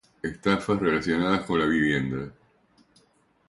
[0.23, 2.33] Estafas relacionadas con la vivienda